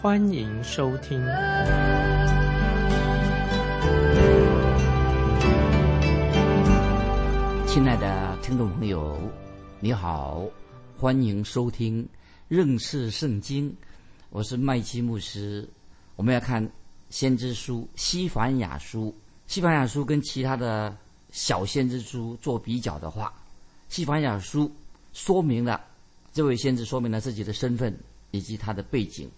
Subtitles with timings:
[0.00, 1.20] 欢迎收听。
[7.66, 9.18] 亲爱的听众朋友，
[9.80, 10.46] 你好，
[10.96, 12.08] 欢迎收听
[12.46, 13.76] 认识圣经，
[14.30, 15.68] 我是麦基牧师。
[16.14, 16.64] 我们要看
[17.10, 19.12] 先知书西凡雅书，
[19.48, 20.96] 西凡雅书跟其他的。
[21.30, 23.30] 小先知书做比较的话，
[23.88, 24.72] 西番雅书
[25.12, 25.84] 说明了
[26.32, 27.94] 这位先知说明了自己的身份
[28.30, 29.28] 以及他的背景。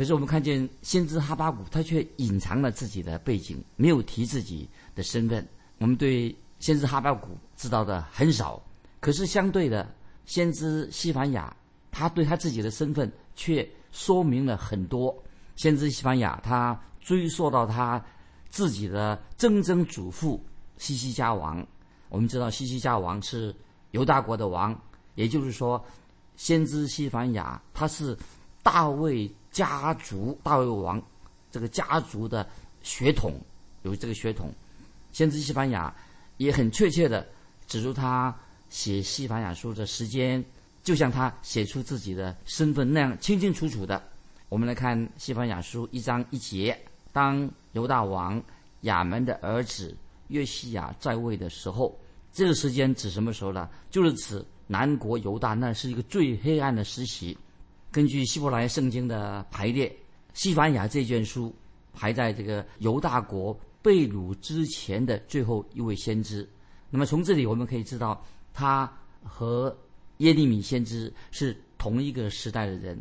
[0.00, 5.46] 可是我们看见先知哈巴谷，他却隐藏了自己的背景，没有提自己的身份。
[5.76, 8.62] 我们对先知哈巴谷知道的很少，
[8.98, 11.54] 可是相对的，先知西番雅
[11.90, 15.14] 他对他自己的身份却说明了很多。
[15.56, 18.02] 先知西番雅他追溯到他
[18.48, 20.42] 自己的曾曾祖父。
[20.78, 21.62] 西西家王，
[22.08, 23.54] 我们知道西西家王是
[23.90, 24.74] 犹大国的王，
[25.14, 25.84] 也就是说，
[26.36, 28.16] 先知西凡雅他是
[28.62, 31.02] 大卫家族大卫王
[31.50, 32.48] 这个家族的
[32.82, 33.34] 血统，
[33.82, 34.52] 有这个血统。
[35.12, 35.92] 先知西班牙
[36.36, 37.26] 也很确切的
[37.66, 38.34] 指出他
[38.68, 40.44] 写西凡雅书的时间，
[40.82, 44.02] 就像他写出自己的身份那样清清楚楚的。
[44.48, 46.78] 我们来看西凡雅书一章一节，
[47.12, 48.42] 当犹大王
[48.82, 49.96] 亚门的儿子。
[50.28, 51.98] 约西亚在位的时候，
[52.32, 53.68] 这个时间指什么时候呢？
[53.90, 57.36] 就是指南国犹大，那是一个最黑暗的时期。
[57.90, 59.94] 根据希伯来圣经的排列，
[60.34, 61.54] 西凡雅这卷书
[61.92, 66.48] 排在这个犹大国被掳之前的最后一位先知。
[66.88, 68.90] 那么从这里我们可以知道，他
[69.22, 69.76] 和
[70.18, 72.98] 耶利米先知是同一个时代的人，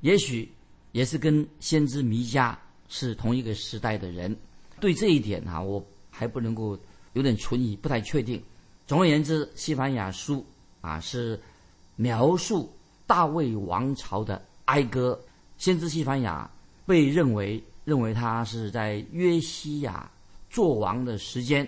[0.00, 0.50] 也许
[0.92, 2.56] 也是跟先知弥迦
[2.88, 4.36] 是同一个时代的人。
[4.80, 5.84] 对这一点啊，我。
[6.18, 6.78] 还不能够
[7.12, 8.42] 有点存疑，不太确定。
[8.86, 10.42] 总而言之，西班牙书
[10.80, 11.38] 啊是
[11.96, 12.74] 描述
[13.06, 15.18] 大卫王朝的哀歌。
[15.58, 16.50] 先知西番雅
[16.84, 20.10] 被认为认为他是在约西亚
[20.50, 21.66] 做王的时间，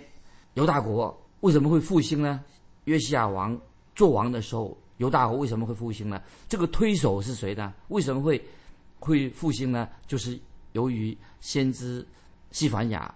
[0.54, 2.44] 犹大国为什么会复兴呢？
[2.84, 3.58] 约西亚王
[3.94, 6.20] 做王的时候，犹大国为什么会复兴呢？
[6.48, 7.72] 这个推手是谁呢？
[7.88, 8.42] 为什么会
[8.98, 9.88] 会复兴呢？
[10.06, 10.38] 就是
[10.72, 12.06] 由于先知
[12.50, 13.14] 西番雅。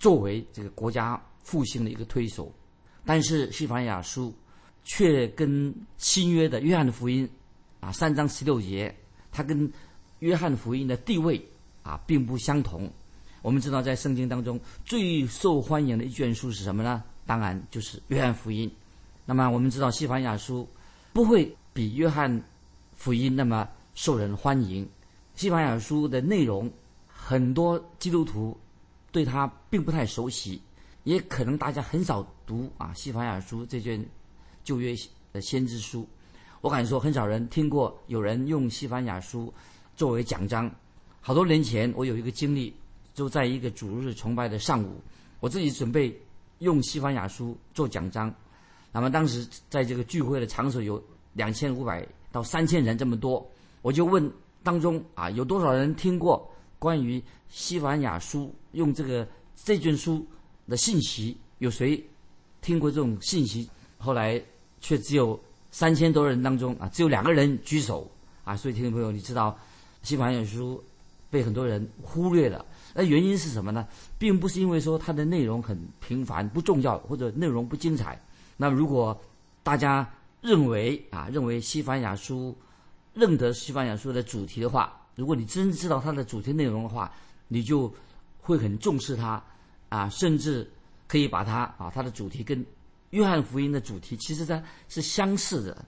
[0.00, 2.52] 作为这个国家复兴的一个推手，
[3.06, 4.28] 但是《西番雅书》
[4.84, 7.26] 却跟新约的《约翰的福音》
[7.84, 8.94] 啊三章十六节，
[9.30, 9.68] 它跟
[10.20, 11.46] 《约翰福音》的地位
[11.82, 12.90] 啊并不相同。
[13.42, 17.04] 我们知道，在圣经当中最受欢迎的一卷书是什么呢？
[17.26, 18.66] 当然就是《约翰福音》。
[19.26, 20.62] 那么我们知道，《西班牙书》
[21.12, 22.42] 不会比《约翰
[22.96, 24.82] 福音》那么受人欢迎。
[25.34, 26.72] 《西班牙书》的内容，
[27.06, 28.58] 很多基督徒。
[29.12, 30.60] 对他并不太熟悉，
[31.04, 34.02] 也可能大家很少读啊《西班牙书》这卷
[34.64, 34.96] 旧约
[35.34, 36.08] 的先知书。
[36.64, 39.48] 我敢说，很少人听过有人用《西班牙书》
[39.94, 40.74] 作为奖章。
[41.20, 42.74] 好多年前，我有一个经历，
[43.12, 44.98] 就在一个主日崇拜的上午，
[45.40, 46.18] 我自己准备
[46.60, 48.34] 用《西班牙书》做奖章。
[48.92, 51.02] 那么当时在这个聚会的场所有
[51.34, 52.02] 两千五百
[52.32, 53.46] 到三千人这么多，
[53.82, 54.32] 我就问
[54.62, 56.50] 当中啊有多少人听过？
[56.78, 60.26] 关于西班牙书用这个这卷书
[60.66, 62.02] 的信息，有谁
[62.62, 63.68] 听过这种信息？
[63.98, 64.42] 后来
[64.80, 65.38] 却只有
[65.74, 68.08] 三千多人当中啊，只有两个人举手
[68.44, 68.56] 啊。
[68.56, 69.58] 所以听众朋友，你知道
[70.04, 70.80] 西凡雅书
[71.32, 72.64] 被很多人忽略了，
[72.94, 73.84] 那原因是什么呢？
[74.16, 78.16] 并不是因为说它的内容很平凡不重要，或者内容不精彩。
[78.56, 79.20] 那如果
[79.64, 80.08] 大家
[80.40, 82.56] 认为啊，认为西凡雅书
[83.12, 87.12] 认得西凡雅书的主题的话，如果你真知道它的主题内容的话，
[87.48, 87.92] 你就
[88.40, 89.42] 会很重视它，
[89.88, 90.70] 啊，甚至
[91.08, 92.64] 可以把它啊，它的主题跟
[93.14, 95.84] 约翰福音的主题其实它是相似的。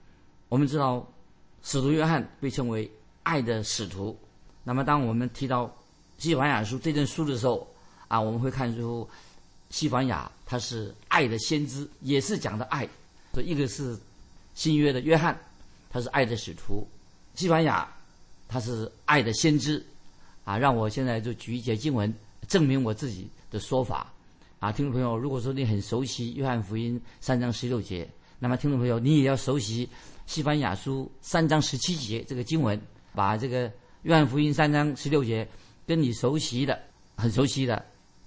[0.48, 1.06] 我们知道，
[1.62, 2.90] 使徒约翰被称为
[3.24, 4.16] 爱的使徒。
[4.62, 5.74] 那么，当我们提到
[6.18, 7.66] 西凡雅书这卷书的时候，
[8.08, 9.08] 啊，我们会看出
[9.70, 12.88] 西凡雅他是爱的先知，也是讲的爱。
[13.34, 13.98] 所以，一个是
[14.54, 15.36] 新约的约翰，
[15.90, 16.86] 他是爱的使徒，
[17.34, 17.92] 西凡雅。
[18.48, 19.84] 他是爱的先知，
[20.44, 22.14] 啊，让我现在就举一节经文
[22.46, 24.06] 证明我自己的说法，
[24.58, 28.08] 啊，听众朋友，如果说你很熟悉约翰福音三章十六节，
[28.38, 29.86] 那么听众朋友你也要熟悉
[30.24, 32.80] 西班牙书三章十七节这个经文，
[33.14, 33.70] 把这个
[34.02, 35.46] 约翰福音三章十六节
[35.86, 36.78] 跟你熟悉的
[37.16, 37.84] 很熟悉的，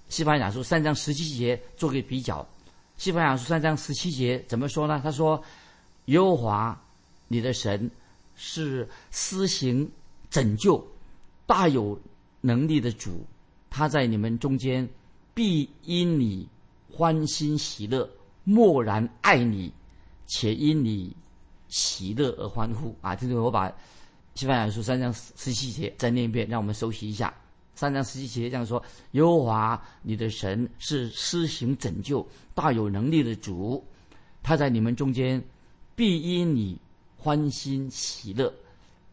[0.07, 2.47] 西班牙书三章十七节做个比较。
[2.95, 4.99] 西班牙书三章十七节怎么说呢？
[5.03, 5.41] 他说
[6.05, 6.79] ：“耶和华
[7.27, 7.89] 你的神
[8.35, 9.89] 是施行
[10.29, 10.85] 拯救、
[11.47, 11.99] 大有
[12.41, 13.25] 能力的主，
[13.69, 14.87] 他在你们中间
[15.39, 16.45] 必因你
[16.91, 18.05] 欢欣喜乐，
[18.43, 19.71] 默然爱你，
[20.27, 21.15] 且因你
[21.69, 23.73] 喜乐而欢呼。”啊，这个我把
[24.35, 27.33] 西班牙书三章十七节再念一遍，让我们熟悉一下。
[27.73, 33.81] 三章十七节这样说：“耶和华你的神是施行拯救、大有能力的主，
[34.43, 35.41] 他在你们中间
[35.95, 36.77] 必因你
[37.15, 38.53] 欢欣喜乐，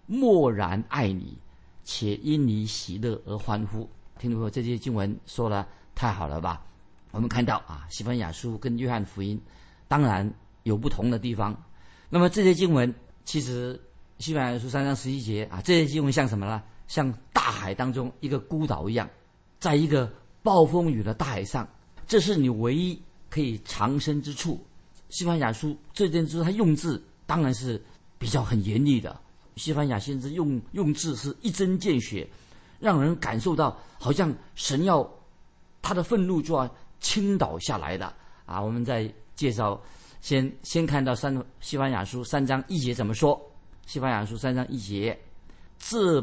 [0.07, 1.39] 默然爱你，
[1.85, 3.89] 且因你喜乐而欢呼。”
[4.19, 6.63] 听众朋友，这些经文说了太好了吧？
[7.11, 9.41] 我们看到啊，西班牙书跟约翰福音
[9.89, 10.31] 当然
[10.65, 11.57] 有不同的地方。
[12.11, 12.95] 那么这些经文
[13.25, 13.81] 其实
[14.19, 16.63] 西班牙书三章十一节啊，这些经文像什么呢？
[16.87, 19.09] 像大海当中一个孤岛一样，
[19.59, 20.13] 在一个
[20.43, 21.67] 暴风雨的大海上，
[22.07, 23.01] 这是你唯一
[23.31, 24.63] 可以藏身之处。
[25.09, 27.83] 西班牙书这件事，他用字当然是
[28.19, 29.19] 比较很严厉的。
[29.57, 32.29] 西班牙先知用用字是一针见血，
[32.79, 35.03] 让人感受到好像神要
[35.87, 36.69] 他的愤怒就要
[36.99, 38.13] 倾倒下来的
[38.45, 38.61] 啊！
[38.61, 39.81] 我们在介绍，
[40.21, 43.41] 先先看到三西班牙书三章一节怎么说？
[43.87, 45.17] 西班牙书三章一节，
[45.79, 46.21] 这。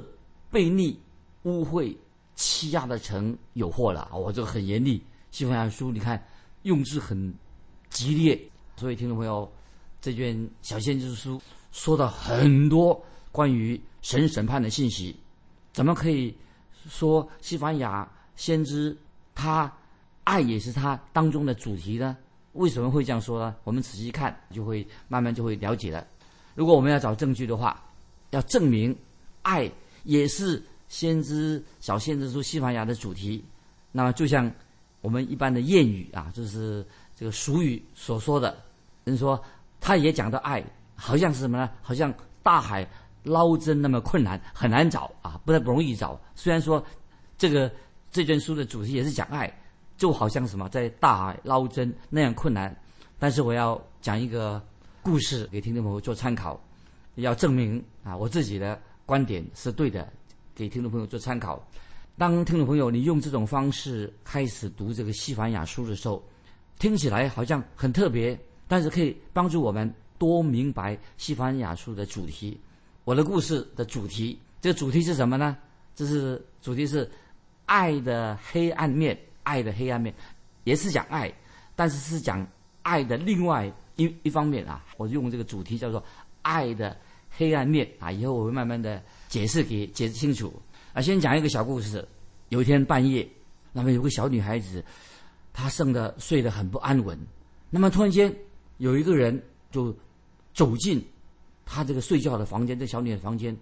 [0.51, 1.01] 悖逆、
[1.45, 1.98] 污秽、
[2.36, 5.04] 欺压的城有祸了我这个很严厉。
[5.31, 6.24] 西班牙书你看
[6.62, 7.33] 用字很
[7.89, 8.39] 激烈，
[8.75, 9.51] 所以听众朋友，
[10.00, 15.16] 这卷小先知书说到很多关于神审判的信息，
[15.71, 16.38] 怎么可以
[16.88, 18.95] 说西班牙先知
[19.35, 19.71] 他
[20.24, 22.18] 爱也是他当中的主题呢？
[22.53, 23.56] 为什么会这样说呢？
[23.63, 26.06] 我们仔细看就会慢慢就会了解了。
[26.56, 27.83] 如果我们要找证据的话，
[28.31, 28.95] 要证明
[29.41, 29.71] 爱。
[30.06, 33.41] 也是先知小先知书西班牙的主题，
[33.89, 34.51] 那么就像
[35.00, 36.85] 我们一般的谚语啊，就是
[37.15, 38.53] 这个俗语所说的，
[39.06, 39.41] 人说
[39.80, 40.62] 他也讲到爱，
[40.94, 41.69] 好像是什么呢？
[41.81, 42.85] 好像大海
[43.24, 46.19] 捞针那么困难，很难找啊，不太不容易找。
[46.35, 46.85] 虽然说
[47.38, 47.71] 这个
[48.13, 49.54] 这卷书的主题也是讲爱，
[49.98, 52.74] 就好像什么在大海捞针那样困难，
[53.19, 54.62] 但是我要讲一个
[55.01, 56.57] 故事给听众朋友做参考，
[57.15, 58.80] 要证明啊我自己的。
[59.06, 60.07] 观点是对的，
[60.56, 61.62] 给听众朋友做参考。
[62.18, 66.24] 当听众朋友你用这种方式开始读这个西班牙书的时候，
[66.80, 72.57] 听起来好像很特别，但是可以帮助我们多明白西班牙书的主题。
[73.04, 75.57] 我的故事的主题，这个主题是什么呢？
[75.94, 77.12] 这是主题是
[77.65, 80.13] 爱的黑暗面，爱的黑暗面，
[80.63, 81.33] 也是讲爱，
[81.75, 82.45] 但是是讲
[82.81, 84.83] 爱的另外一一方面啊。
[84.98, 86.04] 我用这个主题叫做
[86.42, 86.95] 爱的。
[87.36, 90.54] 黑暗面啊，以后我会慢慢的解释给解释清楚
[90.94, 91.01] 啊。
[91.01, 92.07] 先讲一个小故事。
[92.50, 93.27] 有一天半夜，
[93.71, 94.86] 那么有个小女孩子，
[95.51, 97.18] 她生的睡得很不安稳。
[97.71, 98.31] 那么突然间，
[98.77, 99.92] 有一个人就
[100.54, 101.04] 走进
[101.66, 103.57] 她这个睡觉的房间，这小女孩房间，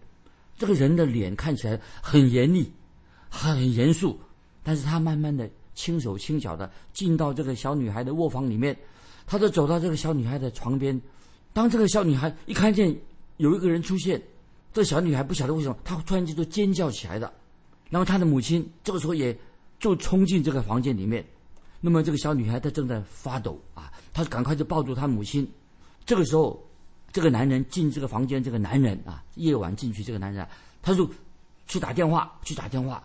[0.57, 2.69] 这个人的脸看起来很严厉，
[3.31, 4.19] 很严肃，
[4.62, 8.78] 但是他慢慢的轻手轻脚的进到这个小女孩的卧房里面，
[9.25, 11.01] 他就走到这个小女孩的床边。
[11.51, 12.95] 当这个小女孩一看见。
[13.38, 14.21] 有一个人出现，
[14.71, 17.33] 这小女孩不晓得为什么，她突然间就尖叫起来的。
[17.90, 19.35] 然后她的母亲这个时候也
[19.80, 21.26] 就冲进这个房间里面。
[21.80, 25.50] 那么这个小女孩她正在发抖啊，她赶快就抱住她母亲。
[26.06, 26.64] 这个时候，
[27.11, 30.50] 这个男人进这个房间，这个男人啊，夜晚进去，这个男人啊
[30.83, 31.09] 他就
[31.66, 33.04] 去打电话，去打电话。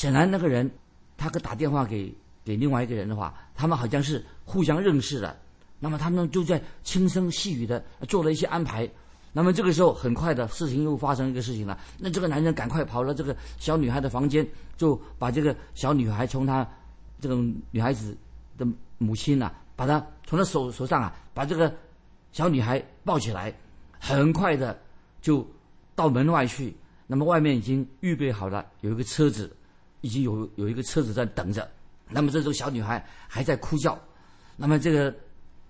[0.00, 0.70] 显然那个人
[1.18, 2.10] 他可打电话给
[2.42, 5.38] 给另外一个人的话，他们好像是互相认识的。
[5.78, 8.88] 那么他们就在轻声细语的做了一些安排。
[9.30, 11.78] 那么这个时候，很快的事情又发生一个事情了。
[11.98, 16.66] 那这个男人赶快跑到这个小女孩的房间，就把这个小女孩从她
[17.20, 17.34] 这个
[17.70, 18.16] 女孩子
[18.56, 18.66] 的
[18.96, 21.70] 母亲呐，把她从她手手上啊，把这个
[22.32, 23.54] 小女孩抱起来，
[23.98, 24.80] 很快的
[25.20, 25.46] 就
[25.94, 26.74] 到门外去。
[27.06, 29.54] 那么外面已经预备好了，有一个车子，
[30.00, 31.68] 已经有有一个车子在等着。
[32.08, 33.98] 那么这时候小女孩还在哭叫，
[34.56, 35.14] 那么这个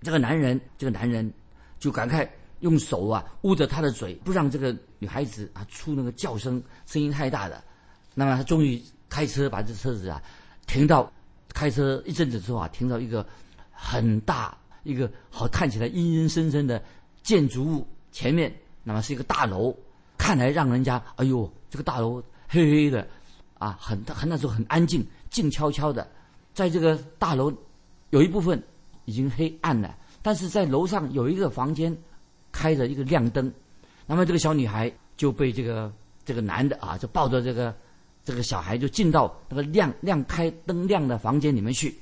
[0.01, 1.31] 这个男人，这个男人
[1.79, 2.29] 就赶快。
[2.61, 7.59] 用手啊捂着她的嘴，不让这个女孩子啊出那个叫声，声音太大的。
[8.13, 10.21] 那么他终于开车把这车子啊
[10.67, 11.11] 停到，
[11.55, 13.25] 开车一阵子之后啊停到一个
[13.71, 16.79] 很大一个好看起来阴阴森森的
[17.23, 18.55] 建筑物前面。
[18.83, 19.75] 那么是一个大楼，
[20.15, 23.07] 看来让人家哎呦这个大楼黑黑的
[23.61, 26.05] 啊，很很那时候很安静，静悄悄的。
[26.53, 27.53] 在这个大楼
[28.09, 28.61] 有一部分
[29.05, 31.95] 已经黑暗了，但是在楼上有一个房间。
[32.53, 33.49] 开着一个亮灯，
[34.05, 35.89] 那么这个小女孩就被这个
[36.25, 37.73] 这个男的啊，就抱着这个
[38.25, 41.97] 这个小孩就进到那个亮亮开灯亮的房间里面去。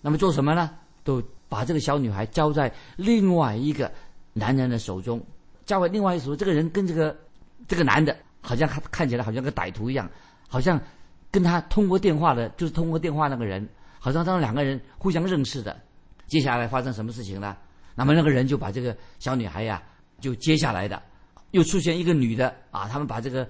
[0.00, 0.70] 那么做什么呢？
[1.04, 3.92] 都把这个小女孩交在另外一个
[4.32, 5.22] 男人的手中，
[5.66, 6.34] 交给另外一个手。
[6.34, 7.14] 这个人跟这个
[7.68, 10.08] 这个男的，好像看看起来好像个歹徒一样，
[10.48, 10.80] 好像
[11.30, 13.68] 跟他通过电话的，就是通过电话那个人，
[13.98, 15.76] 好像他们两个人互相认识的。
[16.26, 17.56] 接下来发生什么事情呢？
[17.94, 19.82] 那么那个人就把这个小女孩呀，
[20.20, 21.02] 就接下来的，
[21.50, 23.48] 又出现一个女的啊，他们把这个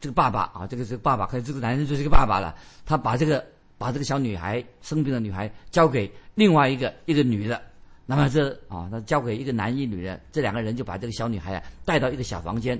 [0.00, 3.44] 这个爸爸啊，这个这个爸爸，看这个男人就是一个爸爸了，他把这个。
[3.80, 7.62] 把这个小女孩生病的女孩交给另外一个一个女的，
[8.04, 12.78] 那么这啊，他交给一个男一女的，这两个人就把这个小女孩啊带到一个小房间，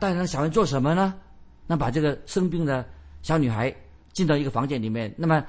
[0.00, 1.14] 带那小房间做什么呢？
[1.66, 2.82] 那把这个生病的
[3.20, 3.70] 小女孩
[4.18, 5.44] 进到一个房间里面，那么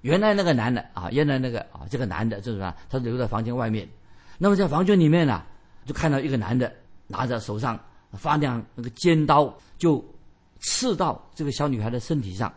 [0.00, 3.86] 原来那个男的啊，原来那个啊，这个男的就是说他留在房间外面，
[4.38, 5.42] 那么在房间里面呢，
[5.84, 6.72] 就看到一个男的
[7.06, 7.78] 拿着手上
[8.12, 10.02] 发亮那个尖刀，就
[10.60, 12.50] 刺到这个小女孩的身体上，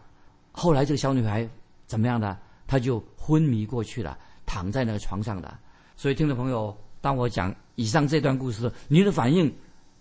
[0.54, 1.46] 后来这个小女孩。
[1.90, 2.38] 怎么样的，
[2.68, 5.58] 她就昏迷过去了，躺在那个床上的。
[5.96, 9.52] 所以，听众朋友，当我讲以上这段故事，你的反应，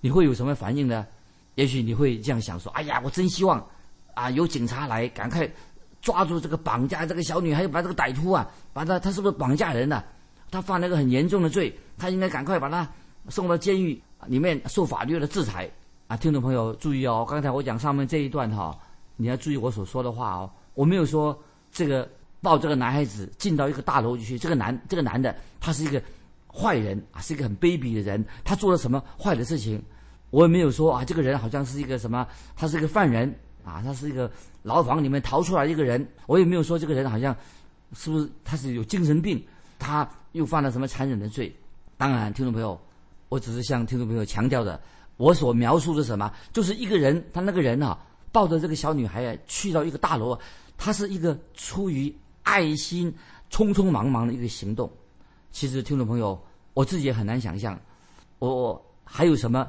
[0.02, 1.06] 你会有什么反应呢？
[1.54, 3.66] 也许你会这样想说：“哎呀，我真希望
[4.18, 5.48] 啊，有警察来，赶快
[6.00, 10.02] 抓住这个绑架这个小女孩，把这个歹徒啊，把他他是不是绑架人呢？
[10.50, 12.88] 他犯了一个很严重的罪，他应该赶快把他
[13.28, 15.70] 送到监狱里面受法律的制裁。”
[16.08, 18.76] 啊，听众朋友注意哦，刚才我讲上面这一段哈，
[19.16, 21.38] 你要注意我所说的话哦，我没有说。
[21.70, 22.08] 这个
[22.40, 26.02] 抱这个男孩子进到一个大楼去，这个男这个男的他是一个
[26.50, 28.24] 坏人啊，是一个很卑鄙的人。
[28.42, 29.80] 他做了什么坏的事情？
[30.30, 33.32] 我也没有说啊，这个人好像是一个什么，他是一个犯人
[33.64, 34.30] 啊，他是一个
[34.62, 36.06] 牢房里面逃出来一个人。
[36.26, 37.36] 我也没有说这个人好像
[37.94, 39.42] 是不是他是有精神病，
[39.78, 41.54] 他又犯了什么残忍的罪。
[41.96, 42.80] 当然，听众朋友，
[43.28, 44.80] 我只是向听众朋友强调的，
[45.16, 47.98] 我所描述的什么，就是一个人，他那个人啊，
[48.30, 50.38] 抱着这个小女孩，去到一个大楼。
[50.76, 53.12] 他是一个出于爱心、
[53.50, 54.88] 匆匆忙忙的一个行动。
[55.50, 56.40] 其实，听众朋友，
[56.72, 57.76] 我自己也很难想象，
[58.38, 59.68] 我还有什么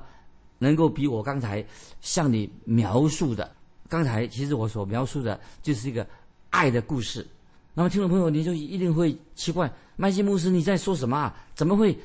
[0.60, 1.66] 能够比我刚才
[2.00, 3.50] 向你描述的？
[3.90, 6.08] 刚才其实我所描述的就是一个
[6.52, 7.28] 爱的故事。
[7.74, 11.36] 那么，听众朋友，你就一定会奇怪，麦基牧师你在说什么啊？
[11.56, 11.98] 怎么会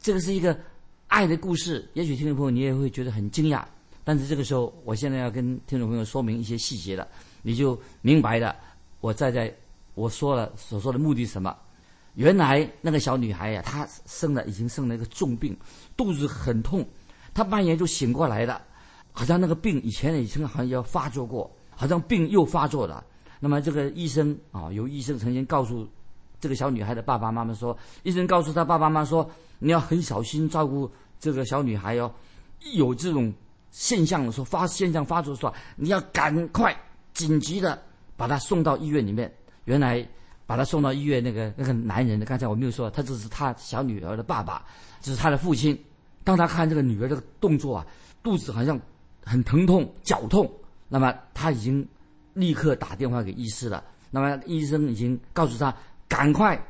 [0.00, 0.56] 这个是一个
[1.08, 1.88] 爱的故事？
[1.94, 3.64] 也许听众朋友你也会觉得很惊讶。
[4.04, 7.06] 但是这个时候，我现在要跟听众朋友说明一些细节了。
[7.42, 8.54] 你就明白了，
[9.00, 9.54] 我在在
[9.94, 11.56] 我说了所说的目的是什么？
[12.14, 15.56] 原来那个小女孩呀，她生了已经生了一个重病，
[15.96, 16.84] 肚子很痛，
[17.32, 18.60] 她半夜就醒过来了，
[19.12, 23.04] 好像那个病以前已经好像要发作过，好像病又发作了。
[23.38, 25.88] 那么这个医生啊，有医生曾经告诉
[26.40, 32.12] 这个小女孩的爸爸妈妈说，医生告诉他爸爸妈妈说，你要很小心照顾这个小女孩哦，
[32.74, 33.32] 有这种
[33.70, 36.76] 现象的时候发现象发作的时候，你要赶快。
[37.12, 37.76] 紧急的
[38.16, 39.30] 把她送到医院里面。
[39.64, 40.08] 原来
[40.46, 44.64] 把她送到医院那个那个男人，刚才我没有说，他只是他小女儿的爸爸，
[45.00, 45.76] 只是他的父亲。
[46.22, 47.86] 当他看这个女儿的动作啊，
[48.22, 48.80] 肚子好像
[49.30, 50.50] 很疼痛、绞痛，
[50.88, 51.86] 那么他已经
[52.34, 53.84] 立刻打电话给医师了。
[54.10, 55.72] 那么医生已经告诉他，
[56.08, 56.60] 赶快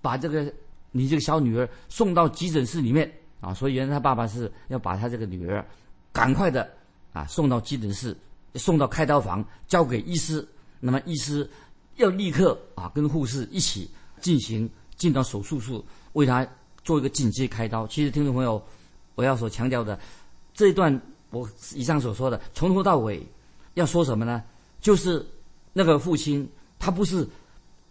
[0.00, 0.52] 把这个
[0.92, 3.52] 你这个小女儿送到急诊室里面啊。
[3.52, 5.66] 所以原来他爸爸是要把他这个女儿
[6.12, 6.70] 赶快的
[7.12, 8.16] 啊送到急诊室。
[8.54, 10.44] 送到开刀房，交给医师。
[10.80, 11.48] 那么医师
[11.96, 13.88] 要立刻啊，跟护士一起
[14.20, 15.80] 进行进到手术室，
[16.14, 16.44] 为他
[16.82, 17.86] 做一个紧急开刀。
[17.86, 18.60] 其实，听众朋友，
[19.14, 20.00] 我要所强调的
[20.54, 23.26] 这一段，我以上所说的，从头到尾
[23.74, 24.42] 要说什么呢？
[24.80, 25.24] 就是
[25.72, 27.28] 那个父亲，他不是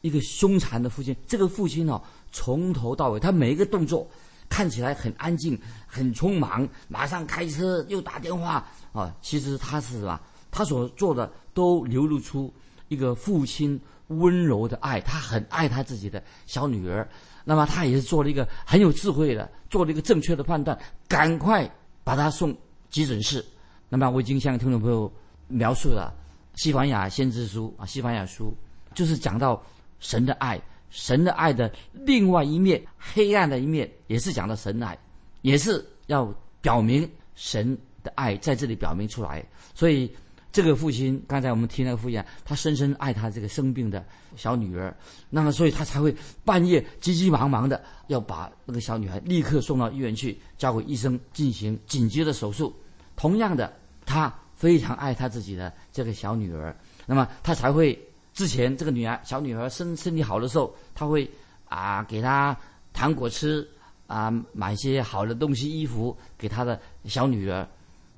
[0.01, 1.15] 一个凶残的父亲。
[1.27, 2.01] 这个父亲哦，
[2.31, 4.09] 从头到尾，他每一个动作
[4.49, 9.15] 看起来很安静、很匆忙，马上开车又打电话啊。
[9.21, 10.19] 其实他是什么？
[10.49, 12.51] 他所做的都流露出
[12.87, 17.07] 一个父亲温柔的爱，他很爱他自己的小女儿。
[17.43, 20.77] 那么他也是做了一个很有智慧的，做了一个正确的判断，
[21.07, 21.69] 赶快
[22.03, 22.55] 把他送
[22.89, 23.43] 急诊室。
[23.89, 25.11] 那么我已经向听众朋友
[25.47, 26.13] 描述了
[26.61, 28.53] 《西班牙先知书》啊，《西班牙书》
[28.97, 29.61] 就是讲到
[29.99, 34.97] 神的爱，神的爱的另外一面，黑暗的一面，也是讲到神的爱，
[35.41, 36.25] 也是要
[36.61, 39.45] 表明神的爱在这里表明出来。
[39.73, 40.11] 所以。
[40.57, 44.03] 这个父亲，刚才我们提那个父亲，他深深爱他这个生病的
[44.35, 44.91] 小女儿，
[45.29, 46.11] 那么所以他才会
[46.43, 52.75] 半夜急急忙忙的要把那个小女孩立刻送到医院去，交给医生进行紧急的手术。
[53.15, 53.71] 同样的，
[54.03, 57.95] 他非常爱他自己的这个小女儿，那么他才会
[58.33, 61.29] 之前这个女儿小女儿身身体好的时候，他会
[61.65, 62.57] 啊给她
[62.93, 63.63] 糖果吃，
[64.07, 67.67] 啊买一些好的东西衣服给他的小女儿。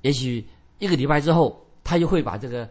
[0.00, 0.42] 也许
[0.78, 1.62] 一个礼拜之后。
[1.90, 2.68] 他就会把这个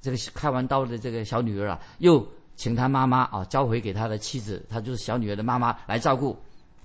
[0.00, 6.34] 这个开完刀的这个小女儿啊，又请他妈妈啊交回给他的妻子，他就是小女儿的妈妈来照顾。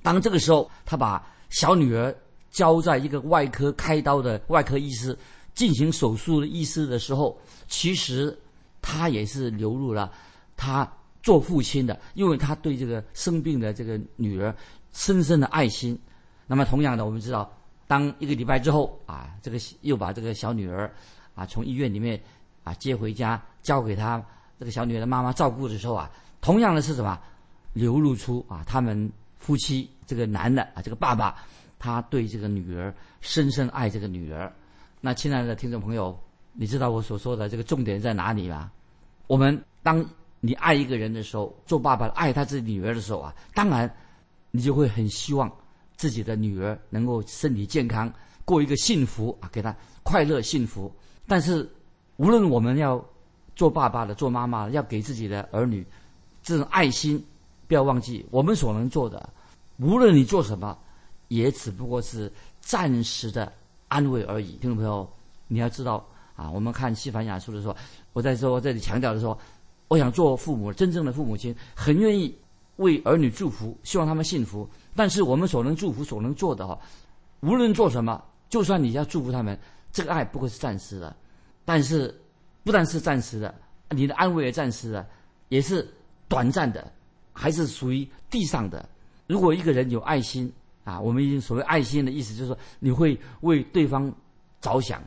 [0.02, 2.14] 当这个时候，他把小女儿
[2.50, 5.18] 交在一个外科开刀的外科医师
[5.54, 8.38] 进行手术的医师的时候，其实
[8.82, 10.12] 他也是流入了
[10.58, 10.86] 他
[11.24, 14.54] 做父亲的，因为他对这个生病的这个女儿
[14.92, 15.98] 深深的爱心。
[16.48, 17.50] 那么同样的，我们知道，
[17.88, 20.94] 当一个礼拜之后啊，这个又把这个小女儿
[21.36, 22.20] 啊从医院里面
[22.64, 24.24] 啊接回家，交给他
[24.60, 26.10] 这个小女儿的妈妈照顾的时候啊，
[26.42, 27.20] 同样的是什么
[27.74, 29.12] 流露出啊他们。
[29.42, 31.36] 夫妻这个男的啊，这个爸爸，
[31.80, 34.54] 他对这个女儿深深爱这个女儿。
[35.00, 36.16] 那亲爱的听众朋友，
[36.54, 38.72] 你知道我所说的这个重点在哪里吗？
[39.26, 40.06] 我们当
[40.42, 43.92] 你爱一个人的时候，做爸爸爱他自己女儿的时候啊，当然
[44.52, 45.52] 你就会很希望
[45.96, 48.14] 自己的女儿能够身体健康，
[48.46, 50.94] 过一个幸福啊，给她快乐幸福。
[51.32, 51.66] 但是
[52.18, 53.02] 无论我们要
[53.56, 55.88] 做爸爸的、做妈妈的，要给自己的儿女
[56.44, 57.24] 这种爱心。
[57.70, 59.30] 不要忘记，我们所能做的，
[59.78, 60.78] 无论你做什么，
[61.30, 63.50] 也只不过是暂时的
[63.88, 64.58] 安慰而已。
[64.58, 65.10] 听众朋友，
[65.48, 67.74] 你要知道啊，我们看西凡雅书的时候，
[68.12, 69.40] 我在说这里强调的说，
[69.88, 72.38] 我想做父母，真正的父母亲，很愿意
[72.76, 74.70] 为儿女祝福，希望他们幸福。
[74.98, 76.78] 但是我们所能祝福、所能做的哈，
[77.40, 79.58] 无论做什么，就算你要祝福他们，
[79.94, 81.16] 这个爱不过是暂时的，
[81.72, 82.14] 但是
[82.66, 83.56] 不但是暂时的，
[83.92, 85.08] 你的安慰也暂时的，
[85.48, 85.90] 也是
[86.28, 86.92] 短暂的。
[87.32, 88.90] 还是属于地上的。
[89.26, 90.52] 如果一个人有爱心
[90.84, 94.14] 啊，我们已经所谓爱心的意思就是说，你会为对方
[94.60, 95.02] 着想，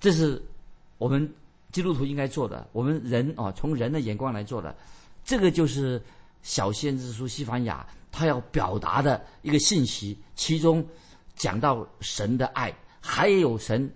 [0.00, 0.42] 这是
[0.98, 1.32] 我们
[1.70, 2.66] 基督徒应该做的。
[2.72, 4.74] 我们人啊，从人的眼光来做的，
[5.24, 6.02] 这个就是
[6.42, 10.18] 小先知书西凡雅他要表达的一个信息。
[10.34, 10.84] 其中
[11.36, 13.88] 讲到神的爱，还有神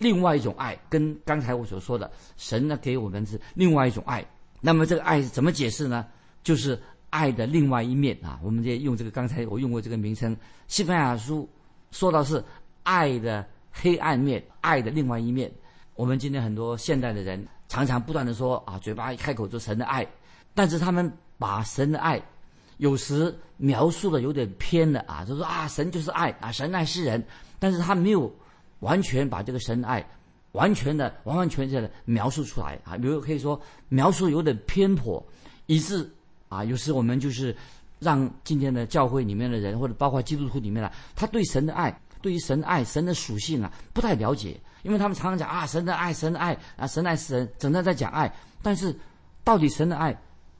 [0.00, 4.26] 另外一种爱，跟刚才我所说的神呢给我们是另外一种爱。
[4.60, 6.04] 那么这个爱是怎么解释呢？
[6.42, 6.76] 就是。
[7.12, 10.32] 爱的另外一面啊，我们就用这个刚才我用过这个名称，
[10.68, 11.42] 《西班牙书》
[11.90, 12.40] 说到是
[12.84, 15.50] 爱的黑暗面，爱的另外一面。
[15.96, 20.06] 我们今天很多现代的人常常不断的说啊，嘴巴一开口就神的爱，
[20.54, 22.22] 但是他们把神的爱
[22.76, 27.20] 有时描述的有点偏了啊，就说啊，神就是爱啊，神爱世人，
[27.58, 28.32] 但是他没有
[28.80, 30.04] 完全把这个神爱
[30.52, 35.24] 完全的完完全全的描述出来啊，比如可以说描述有点偏颇，
[35.66, 36.10] 以致。
[36.48, 37.54] 啊，有时我们就是
[38.00, 48.92] 让今天的教会里面的人，或者包括基督徒里面的，他对神的爱，对于神的爱、神的属性啊，不太了解，因为他们常常讲啊，神的爱，神的爱啊，神爱神，整天在讲爱，但是
[49.44, 50.12] 到底神的爱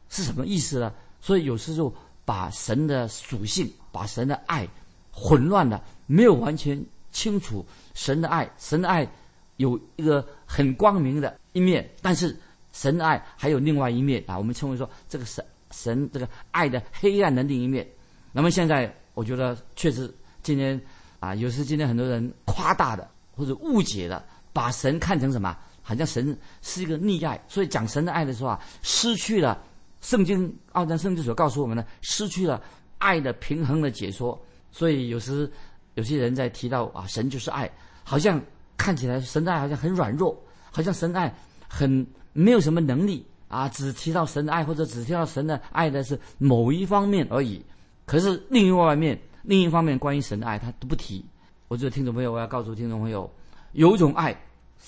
[0.08, 0.92] 是什么意思呢？
[1.20, 1.92] 所以有时就
[2.24, 4.64] 把神的属性、把神的爱
[5.10, 6.80] 混乱了，没有完全
[7.12, 8.50] 清楚神的爱。
[8.58, 9.10] 神的爱
[9.56, 12.36] 有一个很光明的一面，但是
[12.72, 15.44] 神的爱还有另外一面啊，我们称为说这个神。
[15.72, 17.86] 神这个爱的黑暗的另一面，
[18.32, 20.80] 那么现在我觉得确实今天
[21.20, 24.20] 啊，有时今天很多人夸大的或者误解的，
[24.52, 25.56] 把神看成什么？
[25.80, 29.62] 好像神是一个溺爱，所以讲神的爱的时候啊，失去了
[30.00, 32.60] 圣经奥战圣经所告诉我们的，失去了
[32.98, 34.36] 爱的平衡的解说。
[34.72, 35.48] 所以有时
[35.94, 37.70] 有些人在提到啊，神就是爱，
[38.04, 38.40] 好像
[38.76, 40.36] 看起来神的爱好像很软弱，
[40.70, 41.34] 好像神爱
[41.68, 43.26] 很没有什么能力。
[43.48, 47.60] 啊，只提到神的爱，或者只提到神的爱的是某一方面而已。
[48.06, 51.24] 可是另外一面，另一方面关于神的爱，他都不提。
[51.66, 53.28] 我觉得听众朋友，我要告诉听众朋友，
[53.72, 54.40] 有一种爱，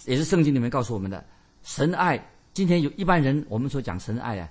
[0.05, 1.25] 也是圣经里面告诉我们的
[1.65, 2.25] 神的爱。
[2.55, 4.49] 今天有一般人，我们所讲神的爱啊，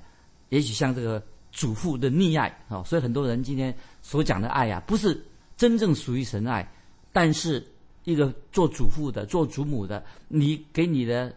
[0.49, 5.17] 也许像这个祖父的溺爱啊，所以很多人今天所讲的爱呀，不是
[5.61, 6.67] 真正属于神爱。
[7.13, 7.63] 但是
[8.03, 11.31] 一个做祖父的、做祖母的，你给你的。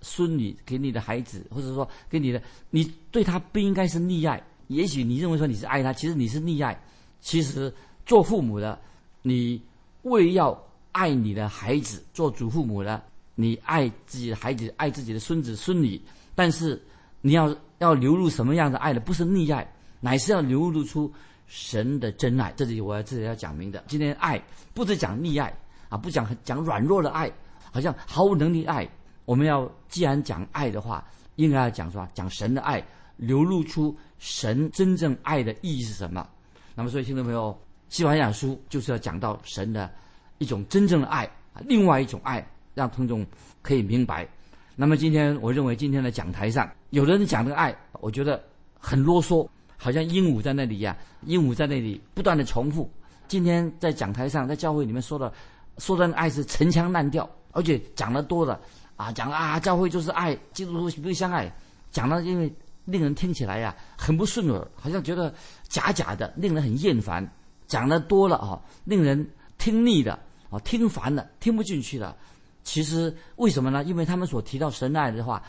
[0.00, 4.40] 孙女给你的孩子，或者说给你的，你对他不应该是溺爱。
[4.68, 6.80] 也许你认为说你是爱他，其实你是溺爱。
[7.20, 7.74] 其实
[8.06, 8.78] 做父母的，
[9.22, 9.60] 你
[10.02, 10.56] 为要
[10.92, 13.02] 爱你的孩子，做祖父母的，
[13.34, 16.00] 你爱自己的孩子，爱自己的孙子孙女。
[16.32, 16.80] 但是
[17.20, 19.00] 你要要流露什么样的爱呢？
[19.00, 21.12] 不是溺爱，乃是要流露出
[21.48, 22.52] 神的真爱。
[22.56, 23.82] 这里我要这里要讲明的。
[23.88, 24.40] 今天爱
[24.72, 25.52] 不是讲溺爱
[25.88, 27.28] 啊，不讲讲软弱的爱，
[27.72, 28.88] 好像毫无能力爱。
[29.24, 31.04] 我们要既然讲爱的话，
[31.36, 32.82] 应该要讲说讲神的爱，
[33.16, 36.28] 流露出神真正爱的意义是什么？
[36.74, 37.58] 那么，所以听众朋友，
[37.88, 39.90] 西班牙书就是要讲到神的
[40.38, 41.28] 一种真正的爱，
[41.66, 43.26] 另外一种爱，让听众
[43.62, 44.28] 可以明白。
[44.76, 48.42] 那么，今天我认为今天的讲台上，有的人讲的爱，我觉得
[48.78, 52.90] 很啰嗦，好像鹦鹉在那里呀，鹦鹉在那里不断的重复。
[53.28, 55.32] 今天在讲台上，在教会里面说的，
[55.78, 58.60] 说的爱是陈腔滥调，而且讲的多了。
[58.96, 61.50] 啊，讲啊，教会就是爱，基督徒不相爱，
[61.92, 62.52] 讲了因为
[62.84, 65.32] 令人听起来呀很不顺耳，好像觉得
[65.68, 67.24] 假假的，令人很厌烦。
[67.68, 69.24] 讲的多了啊，令人
[69.56, 70.18] 听腻的
[70.50, 72.16] 啊，听烦了，听不进去了。
[72.64, 73.84] 其实为什么呢？
[73.84, 75.40] 因为他们所提到神爱的话，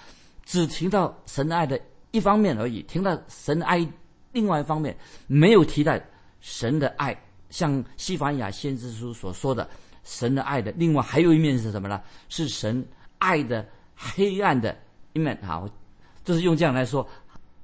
[0.45, 1.79] 只提到神爱的
[2.11, 3.83] 一方面而已，听到神爱
[4.31, 4.95] 另外一方面，
[5.27, 5.97] 没有提到
[6.39, 7.17] 神的爱。
[7.49, 9.67] 像西凡雅先知书所说的，
[10.03, 11.99] 神的爱的另外还有一面是什么呢？
[12.29, 12.85] 是神
[13.17, 14.77] 爱的黑暗的
[15.13, 15.35] 一面。
[15.41, 15.67] 好，
[16.23, 17.07] 就是用这样来说，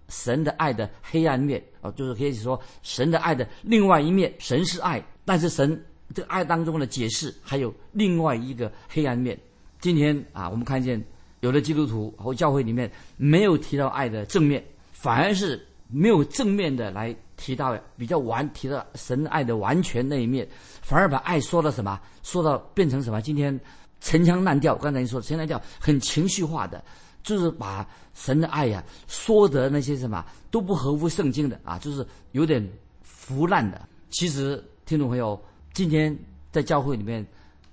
[0.09, 4.33] 神的爱的黑暗面哦，就是可以说神的爱的另外一面。
[4.39, 5.79] 神是爱，但是神
[6.15, 9.39] 这爱当中的解释还有另外一个黑暗面。
[9.79, 10.99] 今天啊，我们看见
[11.41, 17.15] 有的基督徒和教会里面没有提到爱的正面，反而是没有正面的来。
[17.37, 20.47] 提到比较完，提到神爱的完全那一面，
[20.81, 21.99] 反而把爱说到什么？
[22.23, 23.21] 说到变成什么？
[23.21, 23.59] 今天
[23.99, 24.73] 陈腔滥调。
[24.73, 26.81] 刚才你说陈腔滥调，很情绪化的，
[27.23, 32.65] 就是把神的爱呀说得那些什么都不合乎圣经的啊，就是有点
[33.01, 33.85] 腐烂的。
[34.09, 35.37] 其实听众朋友，
[35.73, 36.17] 今天
[36.53, 37.23] 在教会里面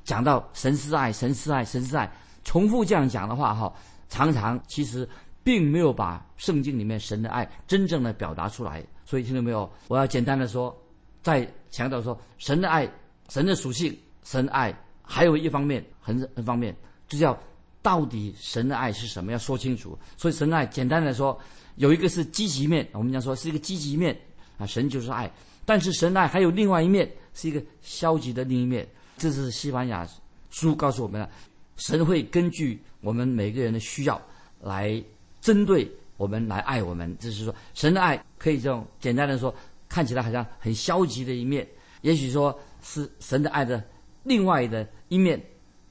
[0.02, 3.72] 讲到神是爱，神是爱，神是爱，重复这样讲的话哈，
[4.08, 5.08] 常常其实
[5.44, 8.84] 并没有把圣经里面神的爱真正的表达出来。
[9.04, 9.70] 所以听到没有？
[9.88, 10.74] 我要简单的说，
[11.22, 12.90] 再强调说，神的爱，
[13.28, 16.74] 神的属性，神爱还有一方面，很很方面，
[17.08, 17.38] 就叫
[17.82, 19.32] 到底神的爱是什么？
[19.32, 19.98] 要说清楚。
[20.16, 21.38] 所以神的爱，简单的说，
[21.76, 24.18] 有一个是积极面，我们讲说是一个积极面
[24.56, 25.30] 啊，神就是爱。
[25.64, 28.88] 但是神的爱还有另外一面，是一个消极的另一面。
[29.18, 30.08] 这是西班牙
[30.50, 31.28] 书告诉我们的，
[31.76, 34.20] 神会根据我们每个人的需要
[34.60, 35.02] 来
[35.42, 35.86] 针对。
[36.18, 39.52] 我们来爱我们，就是说，神的爱可以这种简单的说，
[39.88, 41.66] 看起来好像很消极的一面，
[42.02, 43.82] 也许说是神的爱的
[44.22, 45.42] 另外的一面。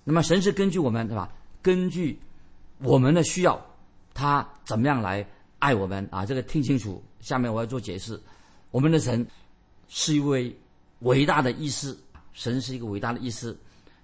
[0.06, 1.30] 那么神是根据我们，对吧？
[1.62, 2.18] 根据
[2.78, 3.60] 我们的需要，
[4.14, 5.28] 他怎么样来
[5.60, 6.26] 爱我们啊？
[6.26, 7.04] 这个听清楚。
[7.20, 8.18] 下面我要做解释。
[8.70, 9.28] 我们的神
[9.90, 10.56] 是一位
[11.00, 11.98] 伟大的医师，
[12.32, 13.58] 神是一个伟大的医师，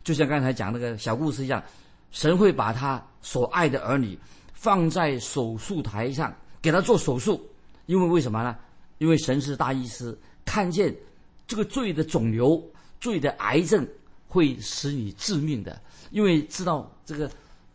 [0.04, 1.64] 就像刚才讲那个小故事一样，
[2.12, 4.20] 神会把他所爱的儿女。
[4.60, 7.40] 放在手术台上给他做手术，
[7.86, 8.58] 因为为什么呢？
[8.98, 10.94] 因为神是大医师，看见
[11.46, 12.60] 这个罪的肿瘤、
[13.00, 13.88] 罪的癌症
[14.28, 17.30] 会使你致命的，因为知道这个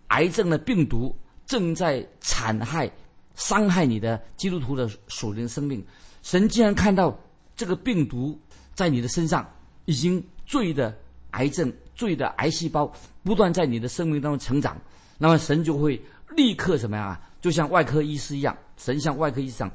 [0.09, 1.17] 癌症的病毒
[1.47, 2.91] 正在残害、
[3.37, 5.83] 伤害你的基督徒的属灵生命。
[6.25, 7.17] 神既然看到
[7.55, 8.37] 这个病毒
[8.75, 9.49] 在你的身上
[9.85, 10.93] 已经罪的
[11.31, 12.93] 癌症、罪的癌细胞
[13.23, 14.77] 不断在你的生命当中成长，
[15.17, 16.03] 那么神就会。
[16.37, 17.21] 立刻怎么样啊？
[17.41, 19.71] 就像外科医师一样，神像外科医生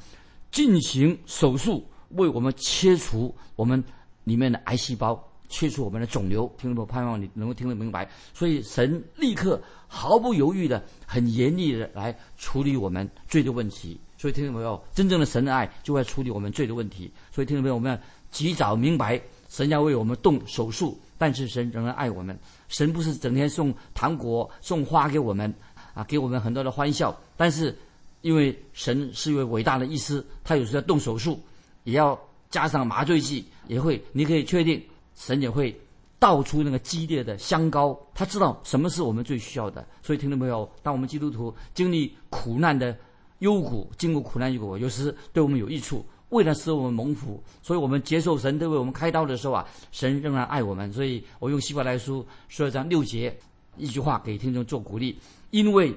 [0.52, 3.84] 进行手术，为我们切除我们
[4.24, 6.50] 里面的癌细胞，切除我们的肿瘤。
[6.58, 6.92] 听懂不？
[6.92, 8.10] 盼望你能够听得明白。
[8.34, 14.00] 所以神立刻毫不犹豫的、很严厉的来处理我们罪的问题。
[14.18, 17.12] 所以听众朋友，真正的神的爱就会处理我们罪的问题。
[17.32, 18.00] 所以听众朋友，我们要
[18.32, 22.38] 及早明白，神要为我们动手术，但是神仍然爱我们。
[22.70, 25.54] 神不是整天送糖果、送花给我们。
[25.98, 27.76] 啊，给我们很多的欢笑，但是
[28.22, 31.40] 因为神是一位伟大的医师，他有时要动手术，
[31.86, 32.18] 也要
[32.52, 34.80] 加上麻醉剂，也会，你可以确定，
[35.16, 35.76] 神也会
[36.20, 39.84] 倒出那个激烈的香膏，他知道什么是我们最需要的。
[40.04, 42.96] 所以听众朋友，当我们基督徒经历苦难的
[43.40, 50.94] 幽谷，经过苦难幽谷，有时对我们有益处，为了使我们蒙福，所以我们接受神都为我们开刀的时候啊，神仍然爱我们。
[50.94, 53.36] 所以我用希伯来书十二章六节
[53.78, 55.18] 一句话给听众做鼓励。
[55.50, 55.94] 因为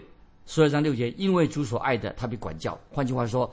[0.46, 2.78] 十二章六节，因为主所爱的，他被管教。
[2.90, 3.52] 换句话说，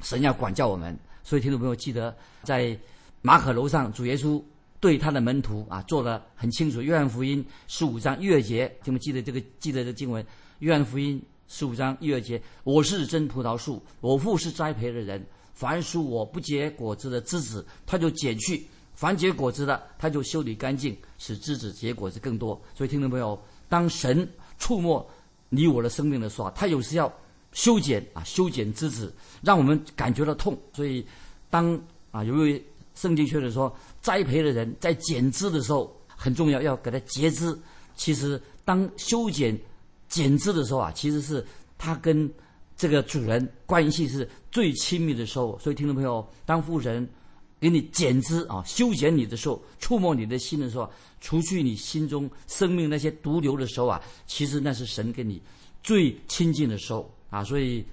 [0.00, 0.96] 神要管教我们。
[1.22, 2.76] 所以听众朋友记得，在
[3.22, 4.42] 马可楼上，主耶稣
[4.80, 6.80] 对他的门徒啊，做的很清楚。
[6.82, 10.24] 约翰福音十五章一二节，听们记得这个记得的经文。
[10.58, 15.24] 约翰福音十五章一二节，我是真葡萄树，我父是栽培的人。
[15.54, 18.60] 凡属我不结果子的枝子，他就剪去；
[18.94, 22.60] 凡结果子的，他就修理干净，使枝子结果子更多。
[22.74, 24.28] 所以听众朋友，当神。
[24.62, 25.04] 触摸
[25.48, 27.12] 你我的生命的时候，他有时要
[27.50, 30.56] 修剪啊，修剪枝子，让我们感觉到痛。
[30.72, 31.04] 所以，
[31.50, 31.76] 当
[32.12, 37.58] 啊，由于圣经学者说，栽培的人在剪枝的时候很重要，要给他截枝。
[37.96, 39.58] 其实，当修剪
[40.08, 41.44] 剪枝的时候啊，其实是
[41.76, 42.32] 他跟
[42.76, 45.58] 这个主人关系是最亲密的时候。
[45.58, 47.08] 所以，听众朋友，当父神。
[47.62, 55.40] 给你剪枝啊，修剪你的时候，触摸你的心的时候，除去你心中生命那些毒瘤的时候啊，其实那是神跟你
[55.80, 57.44] 最亲近的时候啊。
[57.44, 57.84] 所以，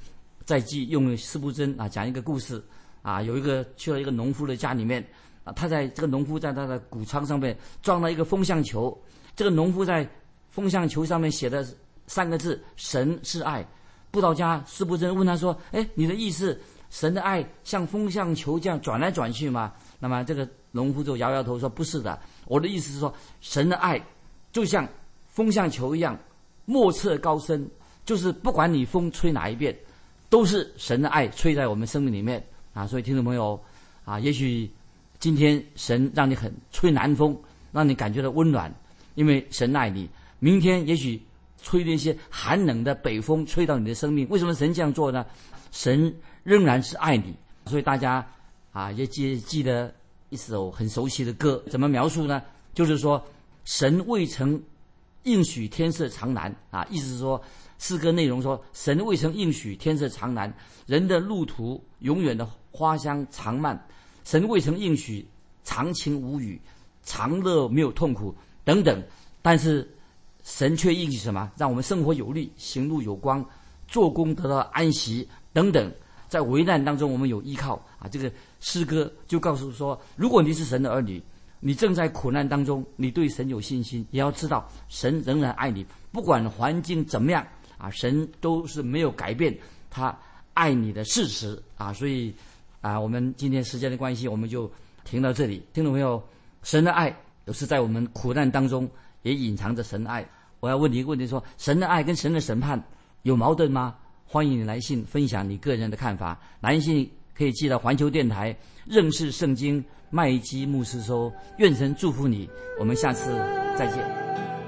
[0.43, 2.59] 在记用四部真啊讲一个故事
[3.03, 5.07] 啊，有一个去了一个农夫的家里面
[5.43, 8.99] 啊，他在这个农夫在他的谷仓上面装了一个风向球，
[9.35, 10.09] 这个农夫在
[10.49, 11.63] 风向球上面写的
[12.07, 13.63] 三个字“神是爱”。
[14.09, 24.01] 布道家四不真问他说：“哎，你的意思，神的爱像风向球这样转来转去吗？”那么这个农夫就摇摇头说：“不是的，我的意思是说，神的爱
[24.51, 24.87] 就像
[25.27, 26.17] 风向球一样，
[26.65, 27.69] 莫测高深，
[28.05, 29.75] 就是不管你风吹哪一边，
[30.29, 32.87] 都是神的爱吹在我们生命里面啊。
[32.87, 33.59] 所以听众朋友
[34.05, 34.69] 啊，也许
[35.19, 37.37] 今天神让你很吹南风，
[37.71, 38.73] 让你感觉到温暖，
[39.15, 40.09] 因为神爱你。
[40.39, 41.21] 明天也许
[41.61, 45.25] 吹那些寒冷的北风吹到你的生命，为什么神这样做呢？
[45.71, 48.25] 神仍然是爱你，所以大家。
[48.71, 49.91] 啊，也记记得
[50.29, 52.39] 一首很熟悉的歌，怎么描述呢？
[52.71, 53.21] 就是说，
[53.65, 54.61] 神未曾
[55.23, 57.41] 应许天色长蓝啊，意思是说，
[57.79, 60.53] 诗歌内容说，神未曾应许天色长蓝，
[60.85, 63.87] 人的路途永远的花香长漫，
[64.23, 65.27] 神未曾应许
[65.63, 66.61] 长情无语，
[67.01, 69.03] 长乐没有痛苦等等，
[69.41, 69.89] 但是
[70.49, 71.51] 神却应许什么？
[71.55, 73.45] 让我们生活有力，行路有光，
[73.87, 75.91] 做工得到安息等等。
[76.27, 78.07] 在危难当中，我们有依靠啊！
[78.07, 81.21] 这个诗歌就告诉说，如果你是神的儿女，
[81.59, 87.45] 你正在苦难当中，你对神有信心，也要知道神仍然爱你，不管环境怎么样
[87.77, 89.55] 啊，神都是没有改变
[89.89, 90.15] 他
[90.53, 91.93] 爱你的事实啊！
[91.93, 92.33] 所以
[92.81, 94.71] 啊，我们今天时间的关系，我们就
[95.03, 95.63] 停到这里。
[95.73, 96.21] 听众朋友，
[96.61, 98.87] 神的爱有时在我们苦难当中
[99.23, 100.23] 也隐藏着神的爱。
[100.59, 102.81] 我要问你一个问题：说神的爱跟神的审判
[103.23, 103.95] 有矛盾吗？
[104.25, 113.31] 欢迎你来信分享你个人的看法，来信可以寄到环球电台认识圣经麦基牧师说，愿神祝福你，我们下次
[113.77, 114.58] 再见。